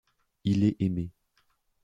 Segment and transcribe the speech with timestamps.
[0.45, 1.11] Il est aimé.